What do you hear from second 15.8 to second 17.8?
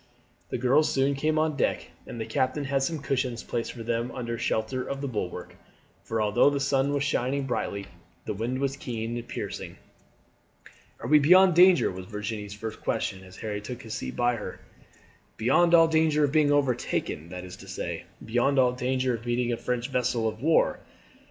danger of being overtaken that is to